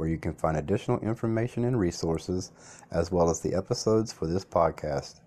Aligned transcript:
where 0.00 0.08
you 0.08 0.16
can 0.16 0.32
find 0.32 0.56
additional 0.56 0.98
information 1.00 1.62
and 1.62 1.78
resources, 1.78 2.50
as 2.90 3.12
well 3.12 3.28
as 3.28 3.40
the 3.40 3.54
episodes 3.54 4.10
for 4.10 4.26
this 4.26 4.46
podcast. 4.46 5.20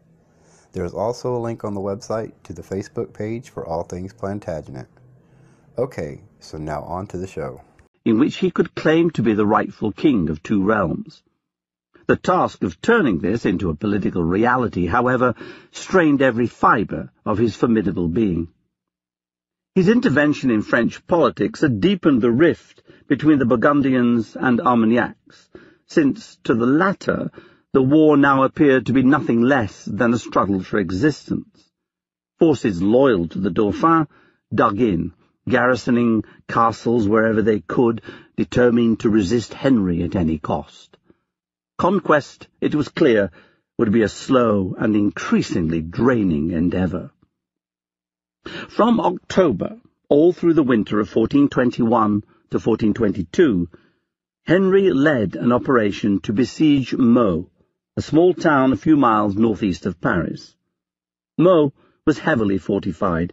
There 0.71 0.83
is 0.83 0.95
also 0.95 1.35
a 1.35 1.37
link 1.37 1.63
on 1.63 1.75
the 1.75 1.79
website 1.79 2.31
to 2.45 2.53
the 2.53 2.63
Facebook 2.63 3.13
page 3.13 3.51
for 3.51 3.63
All 3.67 3.83
Things 3.83 4.13
Plantagenet. 4.13 4.87
Okay, 5.77 6.21
so 6.39 6.57
now 6.57 6.81
on 6.81 7.05
to 7.07 7.17
the 7.17 7.27
show. 7.27 7.61
In 8.03 8.17
which 8.17 8.37
he 8.37 8.49
could 8.49 8.73
claim 8.73 9.11
to 9.11 9.21
be 9.21 9.35
the 9.35 9.45
rightful 9.45 9.91
king 9.91 10.29
of 10.29 10.41
two 10.41 10.63
realms. 10.63 11.21
The 12.07 12.15
task 12.15 12.63
of 12.63 12.81
turning 12.81 13.19
this 13.19 13.45
into 13.45 13.69
a 13.69 13.75
political 13.75 14.23
reality, 14.23 14.87
however, 14.87 15.35
strained 15.71 16.23
every 16.23 16.47
fibre 16.47 17.11
of 17.27 17.37
his 17.37 17.55
formidable 17.55 18.07
being. 18.07 18.47
His 19.75 19.89
intervention 19.89 20.51
in 20.51 20.61
French 20.61 21.05
politics 21.07 21.61
had 21.61 21.81
deepened 21.81 22.21
the 22.21 22.31
rift 22.31 22.83
between 23.07 23.39
the 23.39 23.45
Burgundians 23.45 24.35
and 24.35 24.61
Armagnacs, 24.61 25.49
since 25.87 26.35
to 26.43 26.53
the 26.53 26.67
latter 26.67 27.31
the 27.71 27.81
war 27.81 28.15
now 28.15 28.43
appeared 28.43 28.85
to 28.85 28.93
be 28.93 29.01
nothing 29.01 29.41
less 29.41 29.85
than 29.85 30.13
a 30.13 30.19
struggle 30.19 30.61
for 30.61 30.77
existence. 30.77 31.71
Forces 32.37 32.83
loyal 32.83 33.27
to 33.29 33.39
the 33.39 33.49
Dauphin 33.49 34.07
dug 34.53 34.79
in, 34.79 35.13
garrisoning 35.49 36.23
castles 36.47 37.07
wherever 37.07 37.41
they 37.41 37.61
could, 37.61 38.03
determined 38.37 38.99
to 38.99 39.09
resist 39.09 39.55
Henry 39.55 40.03
at 40.03 40.15
any 40.15 40.37
cost. 40.37 40.97
Conquest, 41.79 42.47
it 42.61 42.75
was 42.75 42.89
clear, 42.89 43.31
would 43.79 43.91
be 43.91 44.03
a 44.03 44.07
slow 44.07 44.75
and 44.77 44.95
increasingly 44.95 45.81
draining 45.81 46.51
endeavour. 46.51 47.09
From 48.69 48.99
October, 48.99 49.79
all 50.09 50.33
through 50.33 50.53
the 50.53 50.63
winter 50.63 50.99
of 50.99 51.07
1421, 51.15 52.21
to 52.21 52.59
1422, 52.59 53.69
Henry 54.43 54.91
led 54.91 55.35
an 55.37 55.53
operation 55.53 56.19
to 56.19 56.33
besiege 56.33 56.93
Meaux, 56.93 57.49
a 57.95 58.01
small 58.01 58.33
town 58.33 58.73
a 58.73 58.75
few 58.75 58.97
miles 58.97 59.35
northeast 59.35 59.85
of 59.85 60.01
Paris. 60.01 60.57
Meaux 61.37 61.71
was 62.05 62.19
heavily 62.19 62.57
fortified, 62.57 63.31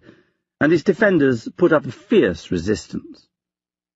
and 0.60 0.72
its 0.72 0.84
defenders 0.84 1.48
put 1.56 1.72
up 1.72 1.86
a 1.86 1.90
fierce 1.90 2.52
resistance. 2.52 3.28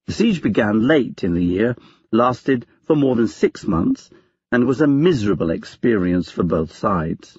The 0.07 0.13
siege 0.13 0.43
began 0.43 0.89
late 0.89 1.23
in 1.23 1.35
the 1.35 1.45
year, 1.45 1.77
lasted 2.11 2.67
for 2.83 2.97
more 2.97 3.15
than 3.15 3.29
six 3.29 3.67
months, 3.67 4.11
and 4.51 4.67
was 4.67 4.81
a 4.81 4.89
miserable 4.89 5.51
experience 5.51 6.31
for 6.31 6.43
both 6.43 6.75
sides. 6.75 7.39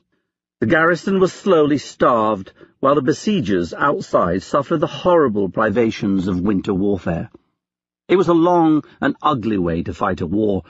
The 0.62 0.68
garrison 0.68 1.20
was 1.20 1.34
slowly 1.34 1.78
starved, 1.78 2.54
while 2.80 2.96
the 2.96 3.02
besiegers 3.02 3.74
outside 3.74 4.42
suffered 4.42 4.80
the 4.80 4.88
horrible 4.88 5.50
privations 5.50 6.28
of 6.28 6.40
winter 6.40 6.74
warfare. 6.74 7.30
It 8.08 8.16
was 8.16 8.30
a 8.30 8.34
long 8.34 8.84
and 9.02 9.18
ugly 9.22 9.58
way 9.58 9.84
to 9.84 9.94
fight 9.94 10.22
a 10.22 10.26
war, 10.26 10.64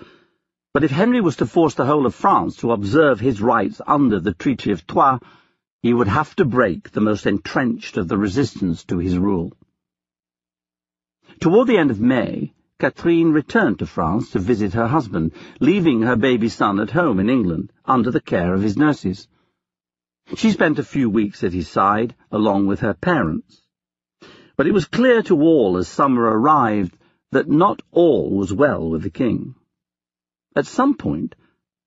but 0.74 0.84
if 0.84 0.90
Henry 0.90 1.22
was 1.22 1.36
to 1.36 1.46
force 1.46 1.76
the 1.76 1.86
whole 1.86 2.08
of 2.08 2.16
France 2.16 2.56
to 2.58 2.72
observe 2.72 3.20
his 3.20 3.44
rights 3.44 3.80
under 3.86 4.20
the 4.20 4.34
Treaty 4.34 4.72
of 4.72 4.88
Troyes, 4.88 5.20
he 5.84 5.94
would 5.94 6.08
have 6.08 6.36
to 6.38 6.46
break 6.46 6.90
the 6.90 7.00
most 7.00 7.28
entrenched 7.28 7.96
of 7.96 8.08
the 8.08 8.18
resistance 8.18 8.84
to 8.86 8.98
his 8.98 9.20
rule. 9.20 9.54
Toward 11.40 11.68
the 11.68 11.78
end 11.78 11.92
of 11.92 12.02
May, 12.02 12.54
Catherine 12.80 13.34
returned 13.34 13.78
to 13.80 13.86
France 13.86 14.32
to 14.32 14.40
visit 14.40 14.74
her 14.74 14.88
husband, 14.88 15.32
leaving 15.60 16.02
her 16.02 16.16
baby 16.16 16.50
son 16.50 16.80
at 16.80 16.90
home 16.90 17.20
in 17.20 17.30
England, 17.30 17.72
under 17.86 18.10
the 18.10 18.20
care 18.20 18.56
of 18.56 18.64
his 18.64 18.76
nurses. 18.76 19.28
She 20.36 20.52
spent 20.52 20.80
a 20.80 20.84
few 20.84 21.10
weeks 21.10 21.44
at 21.44 21.54
his 21.54 21.70
side, 21.70 22.16
along 22.32 22.66
with 22.66 22.80
her 22.80 22.96
parents. 22.96 23.62
But 24.58 24.66
it 24.66 24.74
was 24.74 24.86
clear 24.86 25.22
to 25.24 25.40
all 25.40 25.78
as 25.78 25.88
summer 25.88 26.24
arrived 26.24 26.98
that 27.32 27.48
not 27.48 27.82
all 27.92 28.32
was 28.32 28.52
well 28.52 28.90
with 28.90 29.04
the 29.04 29.10
king. 29.10 29.54
At 30.56 30.66
some 30.66 30.96
point, 30.96 31.36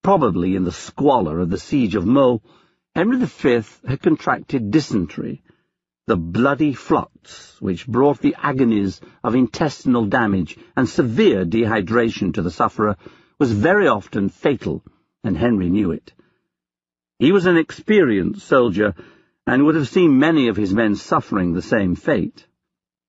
probably 0.02 0.54
in 0.54 0.64
the 0.64 0.72
squalor 0.72 1.40
of 1.40 1.50
the 1.50 1.58
siege 1.58 1.94
of 1.94 2.06
Meaux, 2.06 2.40
Henry 2.94 3.16
V 3.18 3.62
had 3.86 4.02
contracted 4.02 4.70
dysentery, 4.70 5.42
the 6.06 6.16
bloody 6.16 6.74
flux 6.74 7.60
which 7.60 7.86
brought 7.86 8.20
the 8.20 8.36
agonies 8.38 9.00
of 9.24 9.34
intestinal 9.34 10.06
damage 10.06 10.56
and 10.76 10.88
severe 10.88 11.44
dehydration 11.44 12.32
to 12.34 12.42
the 12.42 12.50
sufferer 12.50 12.96
was 13.38 13.52
very 13.52 13.88
often 13.88 14.28
fatal, 14.28 14.84
and 15.24 15.36
Henry 15.36 15.68
knew 15.70 15.90
it. 15.90 16.12
He 17.18 17.32
was 17.32 17.46
an 17.46 17.56
experienced 17.56 18.46
soldier, 18.46 18.94
and 19.44 19.64
would 19.64 19.74
have 19.74 19.88
seen 19.88 20.20
many 20.20 20.46
of 20.46 20.56
his 20.56 20.72
men 20.72 20.94
suffering 20.94 21.52
the 21.52 21.62
same 21.62 21.96
fate. 21.96 22.46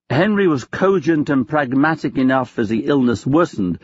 Henry 0.09 0.47
was 0.47 0.63
cogent 0.63 1.29
and 1.29 1.47
pragmatic 1.47 2.17
enough 2.17 2.57
as 2.57 2.69
the 2.69 2.85
illness 2.85 3.27
worsened 3.27 3.77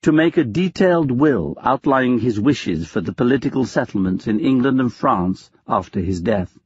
to 0.00 0.12
make 0.12 0.38
a 0.38 0.44
detailed 0.44 1.10
will 1.10 1.58
outlining 1.60 2.18
his 2.18 2.40
wishes 2.40 2.88
for 2.88 3.02
the 3.02 3.12
political 3.12 3.66
settlements 3.66 4.26
in 4.26 4.40
England 4.40 4.80
and 4.80 4.90
France 4.90 5.50
after 5.68 6.00
his 6.00 6.22
death. 6.22 6.58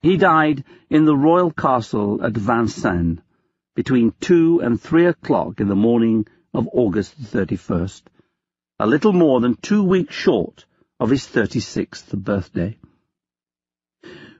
He 0.00 0.16
died 0.16 0.64
in 0.88 1.04
the 1.04 1.16
royal 1.16 1.50
castle 1.50 2.24
at 2.24 2.32
Vincennes 2.32 3.20
between 3.74 4.14
two 4.18 4.60
and 4.60 4.80
three 4.80 5.04
o'clock 5.04 5.60
in 5.60 5.68
the 5.68 5.76
morning 5.76 6.26
of 6.54 6.70
August 6.72 7.20
31st, 7.20 8.02
a 8.78 8.86
little 8.86 9.12
more 9.12 9.42
than 9.42 9.56
two 9.56 9.84
weeks 9.84 10.14
short 10.14 10.64
of 11.00 11.08
his 11.08 11.26
thirty-sixth 11.26 12.14
birthday. 12.14 12.76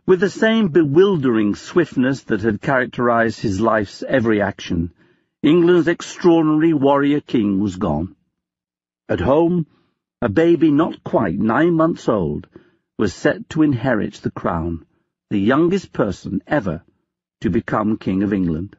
With 0.06 0.20
the 0.20 0.28
same 0.28 0.68
bewildering 0.68 1.54
swiftness 1.54 2.24
that 2.24 2.42
had 2.42 2.60
characterized 2.60 3.40
his 3.40 3.62
life's 3.62 4.04
every 4.06 4.42
action, 4.42 4.92
England's 5.42 5.88
extraordinary 5.88 6.74
warrior 6.74 7.20
king 7.20 7.60
was 7.60 7.76
gone. 7.76 8.14
At 9.08 9.20
home, 9.20 9.66
a 10.20 10.28
baby 10.28 10.70
not 10.70 11.02
quite 11.02 11.38
nine 11.38 11.72
months 11.72 12.08
old 12.08 12.46
was 12.98 13.14
set 13.14 13.48
to 13.50 13.62
inherit 13.62 14.14
the 14.14 14.30
crown, 14.30 14.84
the 15.30 15.40
youngest 15.40 15.94
person 15.94 16.42
ever 16.46 16.82
to 17.40 17.48
become 17.48 17.96
King 17.96 18.22
of 18.22 18.34
England. 18.34 18.76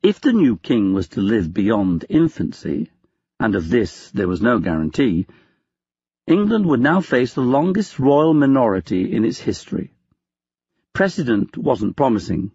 If 0.00 0.20
the 0.20 0.32
new 0.32 0.56
king 0.56 0.92
was 0.92 1.08
to 1.08 1.20
live 1.20 1.52
beyond 1.52 2.04
infancy, 2.08 2.92
and 3.40 3.56
of 3.56 3.68
this 3.68 4.12
there 4.12 4.28
was 4.28 4.40
no 4.40 4.60
guarantee, 4.60 5.26
England 6.28 6.66
would 6.66 6.80
now 6.80 7.00
face 7.00 7.32
the 7.32 7.40
longest 7.40 7.98
royal 7.98 8.34
minority 8.34 9.10
in 9.16 9.24
its 9.24 9.40
history. 9.40 9.94
Precedent 10.92 11.56
wasn't 11.56 11.96
promising. 11.96 12.50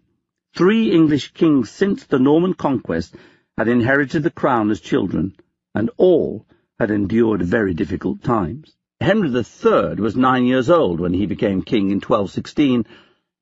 Three 0.54 0.92
English 0.92 1.32
kings 1.32 1.70
since 1.70 2.04
the 2.04 2.20
Norman 2.20 2.54
conquest 2.54 3.16
had 3.58 3.66
inherited 3.66 4.22
the 4.22 4.30
crown 4.30 4.70
as 4.70 4.80
children, 4.80 5.34
and 5.74 5.90
all 5.96 6.46
had 6.78 6.92
endured 6.92 7.42
very 7.42 7.74
difficult 7.74 8.22
times. 8.22 8.76
Henry 9.00 9.28
III 9.28 9.96
was 9.96 10.14
nine 10.14 10.44
years 10.44 10.70
old 10.70 11.00
when 11.00 11.12
he 11.12 11.26
became 11.26 11.60
king 11.60 11.90
in 11.90 11.96
1216, 11.96 12.86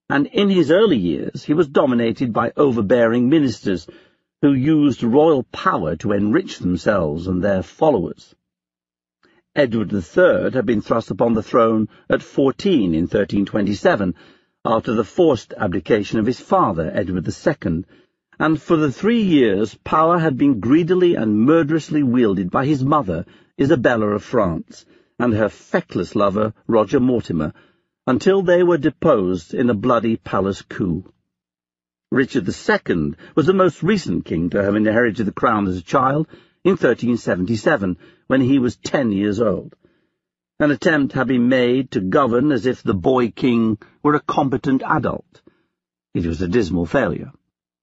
and 0.09 0.27
in 0.29 0.49
his 0.49 0.71
early 0.71 0.97
years 0.97 1.45
he 1.45 1.53
was 1.53 1.69
dominated 1.69 2.33
by 2.33 2.55
overbearing 2.57 3.29
ministers 3.29 3.87
who 4.41 4.55
used 4.55 5.03
royal 5.03 5.43
power 5.53 5.95
to 5.97 6.13
enrich 6.13 6.59
themselves 6.59 7.27
and 7.27 7.45
their 7.45 7.63
followers. 7.63 8.35
Edward 9.55 9.93
III 9.93 10.53
had 10.55 10.65
been 10.65 10.81
thrust 10.81 11.11
upon 11.11 11.35
the 11.35 11.43
throne 11.43 11.87
at 12.09 12.23
fourteen 12.23 12.95
in 12.95 13.03
1327, 13.03 14.15
after 14.65 14.95
the 14.95 15.05
forced 15.05 15.53
abdication 15.59 16.19
of 16.19 16.25
his 16.25 16.41
father, 16.41 16.91
Edward 16.95 17.29
II, 17.29 17.85
and 18.39 18.63
for 18.63 18.79
the 18.79 18.91
three 18.91 19.21
years 19.21 19.75
power 19.85 20.19
had 20.19 20.39
been 20.39 20.59
greedily 20.59 21.17
and 21.17 21.39
murderously 21.39 22.03
wielded 22.03 22.51
by 22.51 22.65
his 22.65 22.83
mother, 22.83 23.27
Isabella 23.61 24.07
of 24.15 24.23
France, 24.23 24.87
and 25.19 25.35
her 25.35 25.51
feckless 25.51 26.17
lover, 26.17 26.55
Roger 26.67 26.99
Mortimer, 26.99 27.53
until 28.07 28.41
they 28.41 28.63
were 28.63 28.79
deposed 28.79 29.53
in 29.53 29.69
a 29.69 29.75
bloody 29.75 30.17
palace 30.17 30.63
coup. 30.63 31.05
Richard 32.11 32.49
II 32.49 33.15
was 33.35 33.45
the 33.45 33.53
most 33.53 33.83
recent 33.83 34.25
king 34.25 34.49
to 34.49 34.63
have 34.63 34.77
inherited 34.77 35.27
the 35.27 35.33
crown 35.33 35.69
as 35.69 35.77
a 35.77 35.83
child, 35.83 36.27
in 36.65 36.73
1377, 36.73 37.97
when 38.29 38.41
he 38.41 38.59
was 38.59 38.77
ten 38.77 39.11
years 39.11 39.41
old. 39.41 39.75
An 40.61 40.71
attempt 40.71 41.13
had 41.13 41.27
been 41.27 41.49
made 41.49 41.91
to 41.91 42.01
govern 42.01 42.53
as 42.53 42.67
if 42.67 42.83
the 42.83 42.95
boy 42.95 43.31
king 43.31 43.79
were 44.03 44.15
a 44.15 44.21
competent 44.21 44.83
adult. 44.87 45.43
It 46.15 46.25
was 46.25 46.41
a 46.41 46.47
dismal 46.47 46.87
failure. 46.87 47.33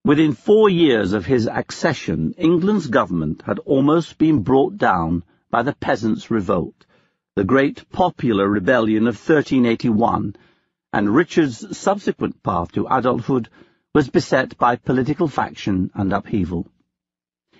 Within 0.06 0.32
four 0.32 0.70
years 0.70 1.12
of 1.12 1.26
his 1.26 1.46
accession, 1.46 2.34
England's 2.38 2.88
government 2.88 3.42
had 3.42 3.60
almost 3.60 4.18
been 4.18 4.44
brought 4.44 4.78
down 4.78 5.24
by 5.52 5.64
the 5.64 5.74
Peasants' 5.74 6.32
Revolt, 6.32 6.86
the 7.36 7.44
great 7.44 7.90
popular 7.90 8.48
rebellion 8.48 9.08
of 9.08 9.16
1381, 9.16 10.38
and 10.94 11.14
Richard's 11.14 11.78
subsequent 11.78 12.42
path 12.44 12.72
to 12.72 12.88
adulthood 12.90 13.50
was 13.94 14.10
beset 14.10 14.58
by 14.58 14.78
political 14.78 15.28
faction 15.28 15.92
and 15.94 16.14
upheaval. 16.14 16.72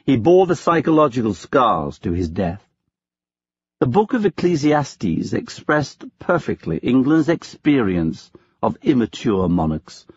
He 0.10 0.18
bore 0.18 0.48
the 0.48 0.56
psychological 0.56 1.36
scars 1.36 2.00
to 2.00 2.12
his 2.14 2.30
death. 2.30 2.68
The 3.80 3.86
Book 3.86 4.14
of 4.14 4.26
Ecclesiastes 4.26 5.34
expressed 5.34 6.04
perfectly 6.18 6.80
England's 6.80 7.30
experience 7.30 8.32
of 8.60 8.76
immature 8.82 9.48
monarchs. 9.48 10.08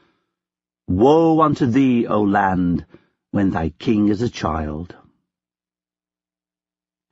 Woe 0.88 1.42
unto 1.42 1.66
thee, 1.66 2.06
O 2.06 2.22
land, 2.22 2.86
when 3.32 3.50
thy 3.50 3.68
king 3.68 4.08
is 4.08 4.22
a 4.22 4.30
child. 4.30 4.96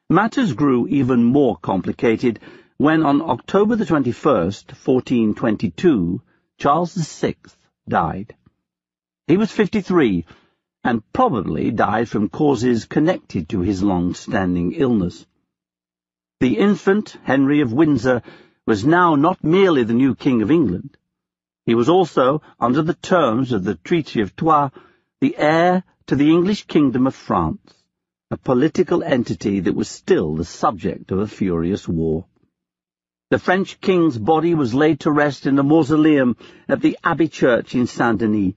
Matters 0.08 0.54
grew 0.54 0.88
even 0.88 1.22
more 1.22 1.58
complicated 1.58 2.40
when 2.78 3.04
on 3.04 3.20
October 3.20 3.76
the 3.76 3.84
21st, 3.84 4.72
1422, 4.72 6.22
Charles 6.56 6.94
VI 6.94 7.36
died. 7.86 8.34
He 9.26 9.36
was 9.36 9.52
53 9.52 10.24
and 10.82 11.02
probably 11.12 11.70
died 11.70 12.08
from 12.08 12.28
causes 12.28 12.84
connected 12.84 13.48
to 13.48 13.60
his 13.60 13.82
long-standing 13.82 14.72
illness. 14.72 15.26
The 16.40 16.56
infant, 16.56 17.18
Henry 17.24 17.60
of 17.60 17.72
Windsor, 17.72 18.22
was 18.66 18.84
now 18.86 19.14
not 19.14 19.44
merely 19.44 19.84
the 19.84 19.94
new 19.94 20.14
King 20.14 20.42
of 20.42 20.50
England. 20.50 20.96
He 21.66 21.74
was 21.74 21.88
also, 21.88 22.40
under 22.58 22.82
the 22.82 22.94
terms 22.94 23.52
of 23.52 23.64
the 23.64 23.74
Treaty 23.74 24.22
of 24.22 24.34
Troyes, 24.34 24.70
the 25.20 25.36
heir 25.36 25.84
to 26.06 26.16
the 26.16 26.30
English 26.30 26.66
Kingdom 26.66 27.06
of 27.06 27.14
France, 27.14 27.74
a 28.30 28.36
political 28.36 29.02
entity 29.02 29.60
that 29.60 29.74
was 29.74 29.88
still 29.88 30.34
the 30.34 30.44
subject 30.44 31.10
of 31.12 31.18
a 31.18 31.26
furious 31.26 31.86
war. 31.86 32.24
The 33.30 33.38
French 33.38 33.80
king's 33.80 34.18
body 34.18 34.54
was 34.54 34.74
laid 34.74 35.00
to 35.00 35.12
rest 35.12 35.46
in 35.46 35.58
a 35.58 35.62
mausoleum 35.62 36.36
at 36.68 36.80
the 36.80 36.98
Abbey 37.04 37.28
Church 37.28 37.74
in 37.74 37.86
Saint-Denis. 37.86 38.54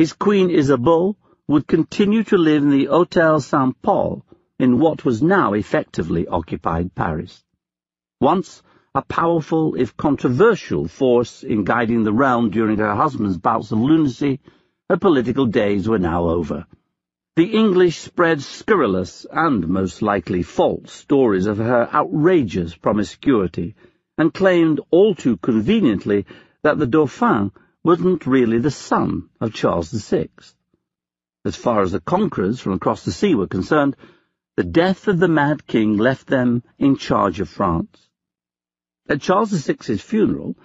His 0.00 0.14
Queen 0.14 0.48
Isabeau 0.48 1.14
would 1.46 1.66
continue 1.66 2.24
to 2.24 2.38
live 2.38 2.62
in 2.62 2.70
the 2.70 2.86
Hôtel 2.86 3.42
Saint-Paul, 3.42 4.24
in 4.58 4.78
what 4.78 5.04
was 5.04 5.22
now 5.22 5.52
effectively 5.52 6.26
occupied 6.26 6.94
Paris. 6.94 7.44
Once 8.18 8.62
a 8.94 9.02
powerful, 9.02 9.74
if 9.74 9.98
controversial, 9.98 10.88
force 10.88 11.42
in 11.42 11.64
guiding 11.64 12.02
the 12.02 12.14
realm 12.14 12.48
during 12.48 12.78
her 12.78 12.94
husband's 12.94 13.36
bouts 13.36 13.72
of 13.72 13.78
lunacy, 13.78 14.40
her 14.88 14.96
political 14.96 15.44
days 15.44 15.86
were 15.86 15.98
now 15.98 16.30
over. 16.30 16.64
The 17.36 17.52
English 17.52 17.98
spread 17.98 18.40
scurrilous 18.40 19.26
and 19.30 19.68
most 19.68 20.00
likely 20.00 20.42
false 20.42 20.94
stories 20.94 21.44
of 21.44 21.58
her 21.58 21.90
outrageous 21.92 22.74
promiscuity, 22.74 23.74
and 24.16 24.32
claimed 24.32 24.80
all 24.90 25.14
too 25.14 25.36
conveniently 25.36 26.24
that 26.62 26.78
the 26.78 26.86
Dauphin 26.86 27.52
wasn't 27.82 28.26
really 28.26 28.58
the 28.58 28.70
son 28.70 29.28
of 29.40 29.54
Charles 29.54 29.90
VI. 29.90 30.28
As 31.44 31.56
far 31.56 31.80
as 31.80 31.92
the 31.92 32.00
conquerors 32.00 32.60
from 32.60 32.74
across 32.74 33.04
the 33.04 33.12
sea 33.12 33.34
were 33.34 33.46
concerned, 33.46 33.96
the 34.56 34.64
death 34.64 35.08
of 35.08 35.18
the 35.18 35.28
Mad 35.28 35.66
King 35.66 35.96
left 35.96 36.26
them 36.26 36.62
in 36.78 36.96
charge 36.96 37.40
of 37.40 37.48
France. 37.48 38.10
At 39.08 39.22
Charles 39.22 39.50
VI's 39.50 40.02
funeral, 40.02 40.56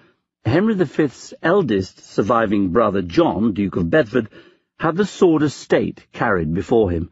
Henry 0.44 0.76
V's 0.76 1.34
eldest 1.42 2.00
surviving 2.00 2.72
brother 2.72 3.02
John, 3.02 3.54
Duke 3.54 3.78
of 3.78 3.90
Bedford, 3.90 4.30
had 4.78 4.98
the 4.98 5.06
sword 5.06 5.44
of 5.44 5.54
state 5.54 6.06
carried 6.12 6.54
before 6.54 6.92
him, 6.92 7.10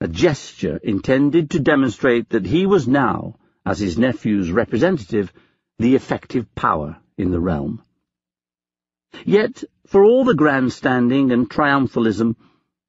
a 0.00 0.08
gesture 0.08 0.76
intended 0.76 1.50
to 1.50 1.60
demonstrate 1.60 2.28
that 2.28 2.46
he 2.46 2.66
was 2.66 2.86
now, 2.86 3.36
as 3.64 3.78
his 3.78 3.98
nephew's 3.98 4.50
representative, 4.50 5.32
the 5.78 5.94
effective 5.94 6.54
power 6.54 6.98
in 7.16 7.30
the 7.30 7.40
realm. 7.40 7.82
Yet, 9.24 9.64
for 9.86 10.04
all 10.04 10.24
the 10.24 10.34
grandstanding 10.34 11.32
and 11.32 11.48
triumphalism, 11.48 12.36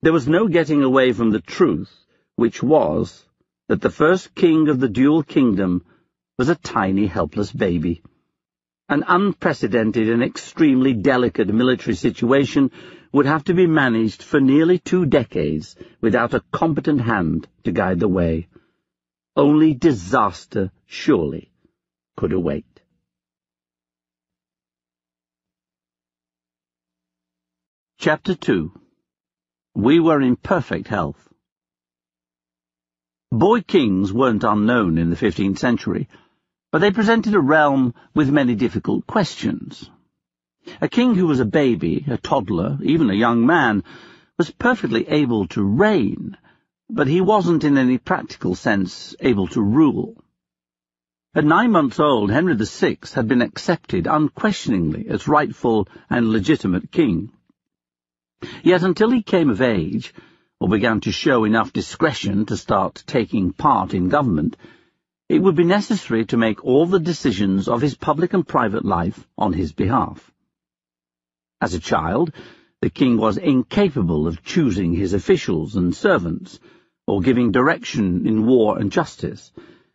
there 0.01 0.13
was 0.13 0.27
no 0.27 0.47
getting 0.47 0.83
away 0.83 1.13
from 1.13 1.31
the 1.31 1.41
truth 1.41 2.05
which 2.35 2.63
was 2.63 3.25
that 3.67 3.81
the 3.81 3.89
first 3.89 4.33
king 4.33 4.67
of 4.67 4.79
the 4.79 4.89
dual 4.89 5.23
kingdom 5.23 5.85
was 6.37 6.49
a 6.49 6.55
tiny, 6.55 7.05
helpless 7.05 7.51
baby. 7.51 8.01
An 8.89 9.03
unprecedented 9.07 10.09
and 10.09 10.23
extremely 10.23 10.93
delicate 10.93 11.47
military 11.47 11.95
situation 11.95 12.71
would 13.13 13.25
have 13.25 13.43
to 13.45 13.53
be 13.53 13.67
managed 13.67 14.23
for 14.23 14.39
nearly 14.39 14.79
two 14.79 15.05
decades 15.05 15.75
without 16.01 16.33
a 16.33 16.43
competent 16.51 17.01
hand 17.01 17.47
to 17.63 17.71
guide 17.71 17.99
the 17.99 18.07
way. 18.07 18.47
Only 19.35 19.73
disaster, 19.73 20.71
surely, 20.85 21.51
could 22.17 22.33
await. 22.33 22.65
Chapter 28.03 28.33
2 28.33 28.71
We 29.75 29.99
were 29.99 30.21
in 30.21 30.35
perfect 30.35 30.87
health. 30.87 31.29
Boy 33.31 33.61
kings 33.61 34.11
weren't 34.11 34.43
unknown 34.43 34.97
in 34.97 35.11
the 35.11 35.15
15th 35.15 35.59
century, 35.59 36.09
but 36.71 36.79
they 36.79 36.89
presented 36.89 37.35
a 37.35 37.39
realm 37.39 37.93
with 38.15 38.31
many 38.31 38.55
difficult 38.55 39.05
questions. 39.05 39.87
A 40.81 40.89
king 40.89 41.13
who 41.13 41.27
was 41.27 41.39
a 41.39 41.45
baby, 41.45 42.03
a 42.07 42.17
toddler, 42.17 42.79
even 42.81 43.11
a 43.11 43.21
young 43.25 43.45
man, 43.45 43.83
was 44.35 44.49
perfectly 44.49 45.07
able 45.07 45.45
to 45.49 45.63
reign, 45.63 46.37
but 46.89 47.05
he 47.05 47.21
wasn't 47.21 47.63
in 47.63 47.77
any 47.77 47.99
practical 47.99 48.55
sense 48.55 49.15
able 49.19 49.47
to 49.49 49.61
rule. 49.61 50.15
At 51.35 51.45
nine 51.45 51.69
months 51.69 51.99
old, 51.99 52.31
Henry 52.31 52.55
VI 52.55 52.97
had 53.13 53.27
been 53.27 53.43
accepted 53.43 54.07
unquestioningly 54.07 55.07
as 55.07 55.27
rightful 55.27 55.87
and 56.09 56.31
legitimate 56.31 56.91
king. 56.91 57.31
Yet 58.63 58.83
until 58.83 59.11
he 59.11 59.21
came 59.21 59.49
of 59.49 59.61
age, 59.61 60.13
or 60.59 60.69
began 60.69 61.01
to 61.01 61.11
show 61.11 61.43
enough 61.43 61.73
discretion 61.73 62.45
to 62.45 62.57
start 62.57 63.03
taking 63.07 63.53
part 63.53 63.93
in 63.93 64.09
government, 64.09 64.55
it 65.27 65.41
would 65.41 65.55
be 65.55 65.63
necessary 65.63 66.25
to 66.25 66.37
make 66.37 66.63
all 66.63 66.85
the 66.85 66.99
decisions 66.99 67.67
of 67.67 67.81
his 67.81 67.95
public 67.95 68.33
and 68.33 68.47
private 68.47 68.85
life 68.85 69.27
on 69.37 69.53
his 69.53 69.71
behalf. 69.71 70.31
As 71.61 71.73
a 71.73 71.79
child, 71.79 72.31
the 72.81 72.89
king 72.89 73.17
was 73.17 73.37
incapable 73.37 74.27
of 74.27 74.43
choosing 74.43 74.93
his 74.93 75.13
officials 75.13 75.75
and 75.75 75.95
servants, 75.95 76.59
or 77.07 77.21
giving 77.21 77.51
direction 77.51 78.27
in 78.27 78.45
war 78.45 78.77
and 78.77 78.91
justice, 78.91 79.51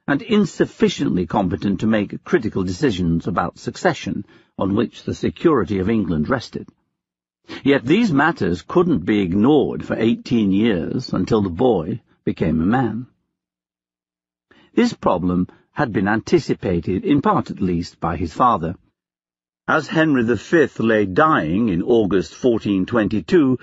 and 0.08 0.22
insufficiently 0.22 1.26
competent 1.26 1.80
to 1.80 1.86
make 1.86 2.22
critical 2.24 2.62
decisions 2.62 3.26
about 3.26 3.58
succession 3.58 4.24
on 4.58 4.74
which 4.74 5.02
the 5.02 5.14
security 5.14 5.80
of 5.80 5.90
England 5.90 6.28
rested. 6.28 6.68
Yet 7.64 7.84
these 7.84 8.12
matters 8.12 8.62
couldn't 8.62 9.04
be 9.04 9.20
ignored 9.20 9.84
for 9.84 9.96
eighteen 9.96 10.50
years 10.50 11.12
until 11.12 11.42
the 11.42 11.50
boy 11.50 12.00
became 12.24 12.60
a 12.60 12.66
man. 12.66 13.06
This 14.74 14.92
problem 14.92 15.46
had 15.72 15.92
been 15.92 16.08
anticipated, 16.08 17.04
in 17.04 17.22
part 17.22 17.50
at 17.50 17.60
least, 17.60 18.00
by 18.00 18.16
his 18.16 18.32
father. 18.32 18.74
As 19.68 19.88
Henry 19.88 20.22
V 20.22 20.68
lay 20.78 21.06
dying 21.06 21.68
in 21.68 21.82
August 21.82 22.32
1422, 22.32 23.58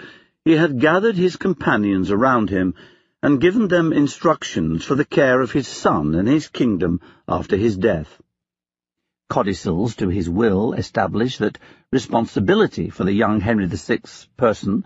he 0.46 0.54
had 0.54 0.80
gathered 0.80 1.16
his 1.16 1.36
companions 1.36 2.12
around 2.12 2.50
him 2.50 2.74
and 3.22 3.40
given 3.40 3.68
them 3.68 3.94
instructions 3.94 4.84
for 4.84 4.96
the 4.96 5.06
care 5.06 5.42
of 5.42 5.52
his 5.52 5.68
son 5.68 6.16
and 6.16 6.28
his 6.28 6.48
kingdom 6.48 7.00
after 7.28 7.56
his 7.56 7.78
death. 7.78 8.22
Codicils 9.34 9.96
to 9.96 10.10
his 10.10 10.30
will 10.30 10.74
established 10.74 11.40
that 11.40 11.58
responsibility 11.92 12.92
for 12.92 13.04
the 13.04 13.14
young 13.14 13.40
Henry 13.42 13.66
VI's 13.66 14.28
person 14.38 14.86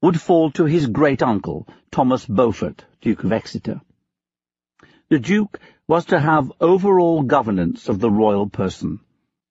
would 0.00 0.20
fall 0.20 0.52
to 0.52 0.66
his 0.66 0.86
great-uncle, 0.86 1.66
Thomas 1.90 2.24
Beaufort, 2.24 2.84
Duke 3.00 3.24
of 3.24 3.32
Exeter. 3.32 3.80
The 5.08 5.18
Duke 5.18 5.58
was 5.88 6.04
to 6.04 6.20
have 6.20 6.52
overall 6.60 7.24
governance 7.24 7.88
of 7.88 7.98
the 7.98 8.08
royal 8.08 8.48
person, 8.48 9.00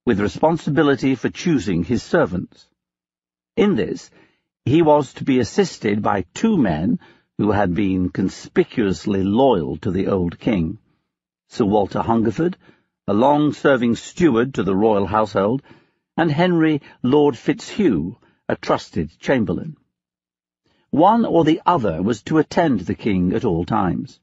with 0.05 0.21
responsibility 0.21 1.15
for 1.15 1.27
choosing 1.27 1.83
his 1.83 2.01
servants. 2.01 2.69
In 3.57 3.75
this, 3.75 4.09
he 4.63 4.81
was 4.81 5.13
to 5.15 5.25
be 5.25 5.39
assisted 5.39 6.01
by 6.01 6.23
two 6.33 6.55
men 6.55 6.99
who 7.37 7.51
had 7.51 7.73
been 7.73 8.11
conspicuously 8.11 9.25
loyal 9.25 9.75
to 9.79 9.91
the 9.91 10.07
old 10.07 10.39
king, 10.39 10.77
Sir 11.49 11.65
Walter 11.65 12.01
Hungerford 12.01 12.55
a 13.09 13.13
long-serving 13.13 13.95
steward 13.95 14.53
to 14.53 14.63
the 14.63 14.75
royal 14.75 15.05
household, 15.05 15.61
and 16.17 16.29
Henry 16.29 16.81
Lord 17.01 17.37
Fitzhugh, 17.37 18.17
a 18.49 18.55
trusted 18.57 19.17
chamberlain. 19.17 19.77
One 20.89 21.25
or 21.25 21.45
the 21.45 21.61
other 21.65 22.01
was 22.01 22.21
to 22.23 22.37
attend 22.37 22.81
the 22.81 22.95
king 22.95 23.31
at 23.33 23.45
all 23.45 23.63
times. 23.63 24.19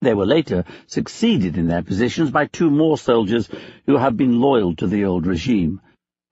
They 0.00 0.14
were 0.14 0.26
later 0.26 0.64
succeeded 0.86 1.56
in 1.56 1.68
their 1.68 1.82
positions 1.82 2.32
by 2.32 2.46
two 2.46 2.70
more 2.70 2.98
soldiers 2.98 3.48
who 3.86 3.98
had 3.98 4.16
been 4.16 4.40
loyal 4.40 4.74
to 4.76 4.88
the 4.88 5.04
old 5.04 5.24
regime, 5.24 5.80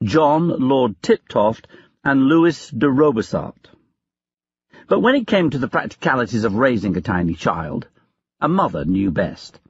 John 0.03 0.49
Lord 0.49 1.01
Tiptoft 1.03 1.67
and 2.03 2.25
Louis 2.25 2.69
de 2.71 2.89
Robesart. 2.89 3.71
But 4.89 5.01
when 5.01 5.15
it 5.15 5.29
came 5.29 5.51
to 5.51 5.59
the 5.59 5.69
practicalities 5.69 6.43
of 6.43 6.57
raising 6.57 6.97
a 6.97 7.01
tiny 7.01 7.35
child, 7.35 7.87
a 8.41 8.49
mother 8.49 8.85
knew 8.85 9.13
best. 9.13 9.61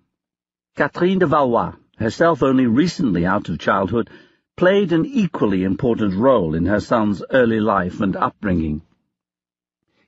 Catherine 0.77 1.19
de 1.19 1.27
Valois 1.27 1.75
herself 2.01 2.43
only 2.43 2.67
recently 2.67 3.25
out 3.27 3.49
of 3.49 3.59
childhood, 3.59 4.11
played 4.57 4.93
an 4.93 5.07
equally 5.07 5.63
important 5.63 6.15
role 6.15 6.55
in 6.55 6.67
her 6.67 6.81
son's 6.81 7.23
early 7.31 7.61
life 7.61 8.01
and 8.01 8.17
upbringing. 8.17 8.83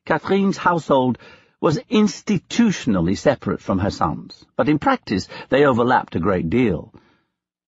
Catherine's 0.04 0.56
household 0.56 1.18
was 1.61 1.78
institutionally 1.90 3.16
separate 3.16 3.61
from 3.61 3.78
her 3.78 3.90
son's, 3.90 4.44
but 4.56 4.68
in 4.68 4.78
practice 4.78 5.28
they 5.49 5.64
overlapped 5.64 6.16
a 6.16 6.20
great 6.20 6.50
deal. 6.50 6.92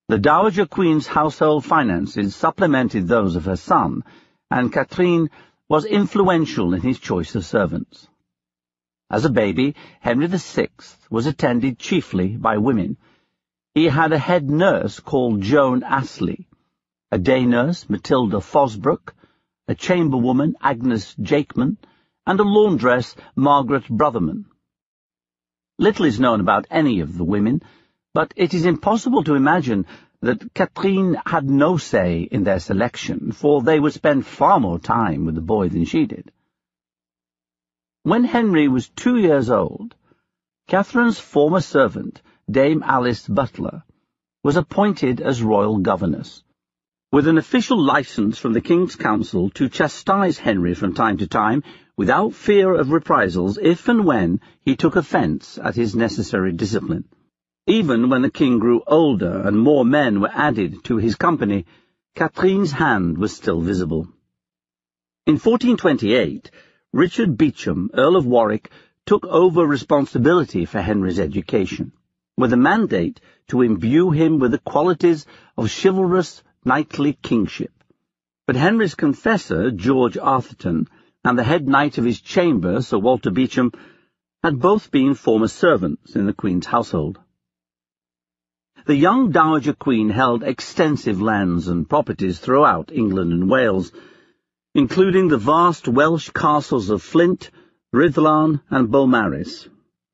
The 0.09 0.19
Dowager 0.19 0.66
Queen's 0.66 1.07
household 1.07 1.64
finances 1.64 2.35
supplemented 2.35 3.07
those 3.07 3.37
of 3.37 3.45
her 3.45 3.57
son, 3.57 4.02
and 4.50 4.73
Catherine 4.73 5.31
was 5.69 5.85
influential 5.85 6.75
in 6.75 6.83
his 6.83 6.99
choice 6.99 7.35
of 7.35 7.47
servants. 7.47 8.09
As 9.09 9.25
a 9.25 9.31
baby, 9.31 9.76
Henry 10.00 10.26
VI 10.26 10.69
was 11.09 11.26
attended 11.26 11.78
chiefly 11.78 12.37
by 12.37 12.59
women. 12.59 12.97
He 13.75 13.87
had 13.87 14.12
a 14.12 14.19
head 14.19 14.49
nurse 14.49 15.00
called 15.00 15.40
Joan 15.40 15.83
Astley, 15.83 16.47
a 17.11 17.19
day 17.19 17.45
nurse, 17.45 17.90
Matilda 17.90 18.40
Fosbrook, 18.40 19.12
a 19.66 19.75
chamberwoman, 19.75 20.54
Agnes 20.61 21.16
Jakeman, 21.16 21.78
and 22.25 22.38
a 22.38 22.45
laundress, 22.45 23.16
Margaret 23.35 23.88
Brotherman. 23.88 24.45
Little 25.76 26.04
is 26.04 26.21
known 26.21 26.38
about 26.38 26.69
any 26.71 27.00
of 27.00 27.19
the 27.19 27.25
women, 27.25 27.62
but 28.12 28.33
it 28.37 28.54
is 28.54 28.64
impossible 28.64 29.25
to 29.25 29.35
imagine 29.35 29.87
that 30.21 30.54
Catherine 30.54 31.16
had 31.26 31.50
no 31.50 31.76
say 31.76 32.28
in 32.31 32.45
their 32.45 32.61
selection, 32.61 33.33
for 33.33 33.61
they 33.61 33.81
would 33.81 33.93
spend 33.93 34.25
far 34.25 34.61
more 34.61 34.78
time 34.78 35.25
with 35.25 35.35
the 35.35 35.40
boy 35.40 35.69
than 35.69 35.85
she 35.85 36.07
did. 36.07 36.31
When 38.04 38.23
Henry 38.23 38.69
was 38.69 38.88
two 38.88 39.16
years 39.16 39.50
old, 39.50 39.97
Catherine's 40.69 41.19
former 41.19 41.61
servant, 41.61 42.23
Dame 42.51 42.83
Alice 42.83 43.27
Butler, 43.27 43.85
was 44.43 44.57
appointed 44.57 45.23
as 45.23 45.43
royal 45.43 45.79
governess, 45.79 46.43
with 47.11 47.27
an 47.27 47.39
official 47.39 47.83
license 47.83 48.39
from 48.39 48.53
the 48.53 48.61
King's 48.61 48.97
Council 48.97 49.49
to 49.51 49.71
chastise 49.71 50.37
Henry 50.37 50.75
from 50.75 50.93
time 50.93 51.17
to 51.17 51.27
time 51.27 51.63
without 51.97 52.35
fear 52.35 52.75
of 52.75 52.91
reprisals 52.91 53.57
if 53.57 53.89
and 53.89 54.05
when 54.05 54.41
he 54.61 54.77
took 54.77 54.95
offence 54.95 55.59
at 55.63 55.75
his 55.75 55.97
necessary 55.97 56.53
discipline. 56.53 57.05
Even 57.67 58.11
when 58.11 58.21
the 58.21 58.31
king 58.31 58.59
grew 58.59 58.83
older 58.87 59.41
and 59.41 59.59
more 59.59 59.85
men 59.85 60.21
were 60.21 60.31
added 60.31 60.85
to 60.85 60.99
his 60.99 61.15
company, 61.15 61.65
Catherine's 62.15 62.73
hand 62.73 63.17
was 63.17 63.35
still 63.35 63.63
visible. 63.63 64.07
In 65.27 65.39
1428, 65.39 66.51
Richard 66.93 67.39
Beauchamp, 67.39 67.93
Earl 67.95 68.17
of 68.17 68.27
Warwick, 68.27 68.71
took 69.07 69.25
over 69.25 69.67
responsibility 69.67 70.67
for 70.67 70.83
Henry's 70.83 71.19
education, 71.19 71.93
with 72.37 72.53
a 72.53 72.57
mandate 72.57 73.21
to 73.49 73.62
imbue 73.62 74.11
him 74.11 74.38
with 74.38 74.50
the 74.50 74.59
qualities 74.59 75.26
of 75.57 75.71
chivalrous 75.71 76.43
knightly 76.64 77.12
kingship. 77.12 77.73
But 78.47 78.57
Henry's 78.57 78.95
confessor, 78.95 79.71
George 79.71 80.17
Arthurton, 80.17 80.88
and 81.25 81.38
the 81.38 81.45
head 81.45 81.67
knight 81.67 81.99
of 81.99 82.05
his 82.05 82.21
chamber, 82.21 82.83
Sir 82.83 82.99
Walter 82.99 83.31
Beauchamp, 83.31 83.76
had 84.43 84.61
both 84.61 84.91
been 84.91 85.14
former 85.14 85.49
servants 85.49 86.17
in 86.17 86.26
the 86.26 86.35
Queen's 86.35 86.67
household. 86.67 87.19
The 88.87 88.95
young 88.95 89.31
Dowager 89.31 89.73
Queen 89.73 90.11
held 90.11 90.43
extensive 90.43 91.23
lands 91.23 91.69
and 91.69 91.88
properties 91.88 92.38
throughout 92.38 92.93
England 92.93 93.33
and 93.33 93.49
Wales, 93.49 93.93
including 94.75 95.29
the 95.29 95.38
vast 95.38 95.88
Welsh 95.88 96.29
castles 96.29 96.91
of 96.91 97.03
Flint, 97.03 97.50
Rhuddlan, 97.95 98.61
and 98.69 98.91
Beaumaris, 98.91 99.69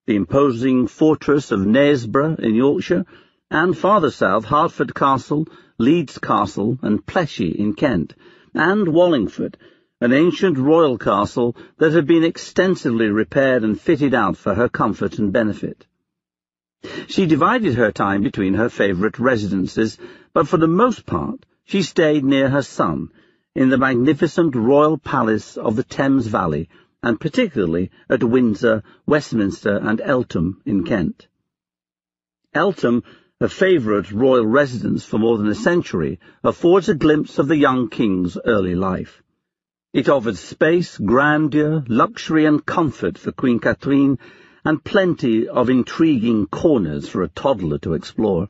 the 0.07 0.17
imposing 0.17 0.89
fortress 0.89 1.53
of 1.53 1.61
Knaresborough 1.61 2.39
in 2.41 2.55
Yorkshire, 2.55 3.05
and 3.49 3.79
farther 3.79 4.11
south 4.11 4.45
Hertford 4.45 4.93
Castle, 4.93 5.47
Leeds 5.79 6.19
Castle, 6.19 6.79
and 6.83 7.07
Pleshey 7.07 7.55
in 7.57 7.75
Kent, 7.75 8.15
and 8.53 8.89
Wallingford, 8.89 9.57
an 10.01 10.13
ancient 10.13 10.59
royal 10.59 10.99
castle 10.99 11.55
that 11.79 11.93
had 11.93 12.07
been 12.07 12.25
extensively 12.25 13.09
repaired 13.09 13.63
and 13.63 13.81
fitted 13.81 14.13
out 14.13 14.37
for 14.37 14.55
her 14.55 14.69
comfort 14.69 15.19
and 15.19 15.33
benefit. 15.33 15.87
She 17.07 17.27
divided 17.27 17.75
her 17.75 17.93
time 17.93 18.23
between 18.23 18.55
her 18.55 18.69
favourite 18.69 19.19
residences, 19.19 19.99
but 20.33 20.49
for 20.49 20.57
the 20.57 20.67
most 20.67 21.07
part 21.07 21.47
she 21.65 21.83
stayed 21.83 22.25
near 22.25 22.49
her 22.49 22.63
son, 22.63 23.11
in 23.55 23.69
the 23.69 23.79
magnificent 23.79 24.57
royal 24.57 24.97
palace 24.97 25.57
of 25.57 25.77
the 25.77 25.85
Thames 25.85 26.27
Valley, 26.27 26.69
and 27.03 27.21
particularly 27.21 27.91
at 28.09 28.23
Windsor, 28.23 28.83
Westminster, 29.07 29.77
and 29.77 30.01
Eltham 30.01 30.61
in 30.67 30.85
Kent. 30.85 31.29
Eltham, 32.53 33.03
a 33.41 33.49
favourite 33.49 34.11
royal 34.13 34.47
residence 34.47 35.05
for 35.05 35.19
more 35.19 35.39
than 35.39 35.49
a 35.49 35.55
century, 35.55 36.21
affords 36.45 36.89
a 36.89 36.95
glimpse 36.95 37.39
of 37.39 37.49
the 37.49 37.57
young 37.57 37.89
king's 37.89 38.37
early 38.45 38.75
life. 38.75 39.23
It 39.93 40.09
offered 40.09 40.37
space, 40.37 40.99
grandeur, 40.99 41.85
luxury 41.89 42.45
and 42.45 42.65
comfort 42.65 43.19
for 43.19 43.33
Queen 43.33 43.59
Catherine, 43.59 44.19
and 44.65 44.85
plenty 44.85 45.49
of 45.49 45.71
intriguing 45.71 46.47
corners 46.47 47.09
for 47.09 47.23
a 47.23 47.29
toddler 47.29 47.79
to 47.79 47.95
explore. 47.95 48.49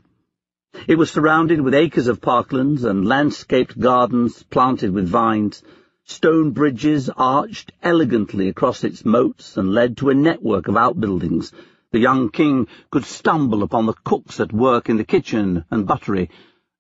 It 0.87 0.97
was 0.97 1.11
surrounded 1.11 1.61
with 1.61 1.75
acres 1.75 2.09
of 2.09 2.21
parklands 2.21 2.85
and 2.85 3.07
landscaped 3.07 3.79
gardens 3.79 4.43
planted 4.43 4.93
with 4.93 5.09
vines. 5.09 5.63
Stone 6.11 6.51
bridges 6.51 7.09
arched 7.17 7.71
elegantly 7.85 8.49
across 8.49 8.83
its 8.83 9.05
moats 9.05 9.57
and 9.57 9.73
led 9.73 9.97
to 9.97 10.11
a 10.11 10.15
network 10.15 10.67
of 10.67 10.77
outbuildings. 10.77 11.53
The 11.93 12.01
young 12.01 12.31
king 12.31 12.67
could 12.91 13.05
stumble 13.05 13.63
upon 13.63 13.87
the 13.87 13.95
cooks 14.05 14.41
at 14.41 14.53
work 14.53 14.91
in 14.91 14.97
the 14.97 15.05
kitchen 15.05 15.65
and 15.71 15.87
buttery, 15.87 16.29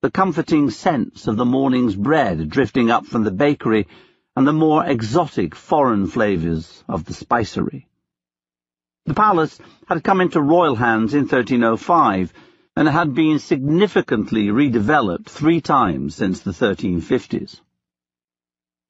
the 0.02 0.10
comforting 0.10 0.68
scents 0.68 1.28
of 1.28 1.36
the 1.36 1.44
morning's 1.44 1.94
bread 1.94 2.50
drifting 2.50 2.90
up 2.90 3.06
from 3.06 3.22
the 3.22 3.30
bakery, 3.30 3.86
and 4.34 4.48
the 4.48 4.52
more 4.52 4.84
exotic 4.84 5.54
foreign 5.54 6.08
flavours 6.08 6.82
of 6.88 7.04
the 7.04 7.14
spicery. 7.14 7.86
The 9.06 9.14
palace 9.14 9.60
had 9.86 10.02
come 10.02 10.20
into 10.20 10.42
royal 10.42 10.74
hands 10.74 11.14
in 11.14 11.28
1305, 11.28 12.32
and 12.74 12.88
had 12.88 13.14
been 13.14 13.38
significantly 13.38 14.48
redeveloped 14.48 15.30
three 15.30 15.60
times 15.60 16.16
since 16.16 16.40
the 16.40 16.50
1350s. 16.50 17.60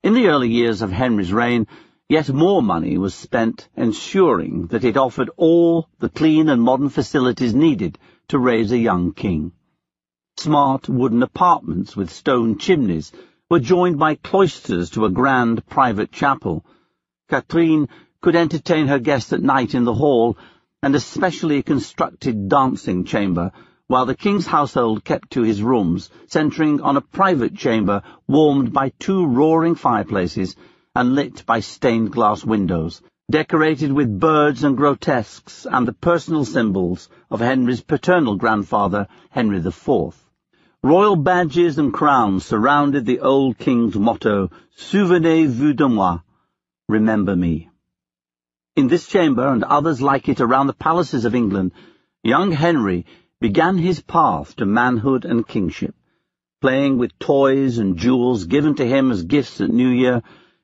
In 0.03 0.15
the 0.15 0.29
early 0.29 0.49
years 0.49 0.81
of 0.81 0.91
Henry's 0.91 1.31
reign, 1.31 1.67
yet 2.09 2.31
more 2.31 2.63
money 2.63 2.97
was 2.97 3.15
spent 3.15 3.69
ensuring 3.77 4.69
that 4.69 4.83
it 4.83 4.97
offered 4.97 5.31
all 5.37 5.91
the 5.99 6.09
clean 6.09 6.49
and 6.49 6.63
modern 6.63 6.89
facilities 6.89 7.55
needed 7.55 7.99
to 8.29 8.39
raise 8.39 8.73
a 8.73 8.79
young 8.79 9.13
king. 9.13 9.53
Smart 10.39 10.89
wooden 10.89 11.23
apartments 11.23 11.97
with 11.97 12.11
stone 12.11 12.57
chimneys 12.57 13.13
were 13.51 13.61
joined 13.61 13.99
by 13.99 14.15
cloisters 14.15 14.89
to 14.93 15.05
a 15.05 15.11
grand 15.11 15.67
private 15.67 16.11
chapel. 16.11 16.65
Catherine 17.29 17.87
could 18.23 18.37
entertain 18.37 18.87
her 18.87 19.01
guests 19.01 19.35
at 19.35 19.43
night 19.43 19.75
in 19.75 19.85
the 19.85 19.93
hall, 19.93 20.39
and 20.83 20.95
a 20.95 21.01
specially 21.01 21.63
constructed 21.63 22.49
dancing 22.49 23.05
chamber, 23.05 23.53
while 23.91 24.07
the 24.07 24.15
king's 24.15 24.47
household 24.47 25.03
kept 25.03 25.33
to 25.33 25.43
his 25.43 25.61
rooms, 25.61 26.11
centring 26.29 26.81
on 26.81 26.97
a 26.97 27.01
private 27.01 27.57
chamber 27.57 28.01
warmed 28.29 28.73
by 28.73 28.93
two 29.01 29.27
roaring 29.27 29.75
fireplaces 29.75 30.55
and 30.95 31.17
lit 31.17 31.45
by 31.45 31.59
stained 31.59 32.13
glass 32.13 32.45
windows, 32.45 33.03
decorated 33.29 33.91
with 33.93 34.21
birds 34.21 34.63
and 34.63 34.77
grotesques 34.77 35.67
and 35.69 35.89
the 35.89 35.93
personal 35.93 36.45
symbols 36.45 37.09
of 37.33 37.41
Henry's 37.41 37.81
paternal 37.81 38.37
grandfather, 38.37 39.09
Henry 39.31 39.59
IV. 39.59 40.15
Royal 40.85 41.17
badges 41.17 41.77
and 41.77 41.93
crowns 41.93 42.45
surrounded 42.45 43.05
the 43.05 43.19
old 43.19 43.59
king's 43.59 43.97
motto, 43.97 44.53
Souvenez-vous 44.77 45.73
de 45.73 45.89
moi, 45.89 46.21
remember 46.89 47.35
me. 47.35 47.69
In 48.77 48.87
this 48.87 49.09
chamber 49.09 49.49
and 49.49 49.65
others 49.65 50.01
like 50.01 50.29
it 50.29 50.41
around 50.41 50.69
the 50.69 50.75
palaces 50.75 51.25
of 51.25 51.35
England, 51.35 51.73
young 52.23 52.53
Henry 52.53 53.05
began 53.41 53.79
his 53.79 54.01
path 54.01 54.55
to 54.57 54.67
manhood 54.67 55.25
and 55.25 55.49
kingship, 55.49 55.95
playing 56.61 56.99
with 56.99 57.19
toys 57.19 57.79
and 57.79 57.97
jewels 57.97 58.45
given 58.45 58.75
to 58.75 58.87
him 58.87 59.11
as 59.11 59.23
gifts 59.23 59.63
at 59.63 59.71
New 59.71 59.89
Year, 59.89 60.23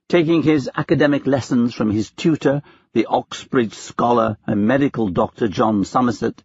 taking 0.09 0.43
his 0.43 0.69
academic 0.77 1.27
lessons 1.27 1.73
from 1.73 1.91
his 1.91 2.11
tutor, 2.11 2.63
the 2.93 3.07
Oxbridge 3.07 3.73
scholar 3.73 4.37
and 4.47 4.67
medical 4.67 5.09
doctor 5.09 5.49
John 5.49 5.85
Somerset, 5.85 6.43